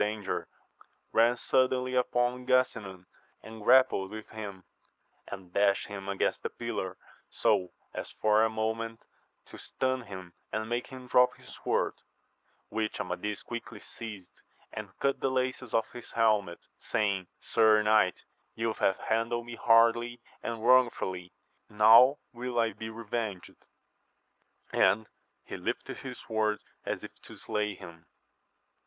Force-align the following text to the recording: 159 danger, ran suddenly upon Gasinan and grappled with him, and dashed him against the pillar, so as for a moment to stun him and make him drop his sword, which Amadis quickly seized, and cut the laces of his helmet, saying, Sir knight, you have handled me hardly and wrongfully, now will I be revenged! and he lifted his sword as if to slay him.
159 0.01 0.17
danger, 0.23 0.47
ran 1.13 1.37
suddenly 1.37 1.93
upon 1.93 2.47
Gasinan 2.47 3.05
and 3.43 3.61
grappled 3.61 4.09
with 4.09 4.29
him, 4.29 4.63
and 5.27 5.53
dashed 5.53 5.85
him 5.89 6.09
against 6.09 6.41
the 6.41 6.49
pillar, 6.49 6.97
so 7.29 7.69
as 7.93 8.09
for 8.09 8.43
a 8.43 8.49
moment 8.49 9.01
to 9.45 9.59
stun 9.59 10.01
him 10.05 10.33
and 10.51 10.67
make 10.67 10.87
him 10.87 11.05
drop 11.05 11.37
his 11.37 11.55
sword, 11.63 11.93
which 12.69 12.99
Amadis 12.99 13.43
quickly 13.43 13.79
seized, 13.79 14.41
and 14.73 14.89
cut 14.99 15.19
the 15.19 15.29
laces 15.29 15.71
of 15.71 15.85
his 15.93 16.13
helmet, 16.13 16.61
saying, 16.79 17.27
Sir 17.39 17.83
knight, 17.83 18.23
you 18.55 18.73
have 18.73 18.97
handled 19.07 19.45
me 19.45 19.53
hardly 19.55 20.19
and 20.41 20.65
wrongfully, 20.65 21.31
now 21.69 22.17
will 22.33 22.57
I 22.57 22.73
be 22.73 22.89
revenged! 22.89 23.53
and 24.73 25.05
he 25.43 25.57
lifted 25.57 25.97
his 25.97 26.17
sword 26.27 26.57
as 26.87 27.03
if 27.03 27.11
to 27.21 27.37
slay 27.37 27.75
him. 27.75 28.07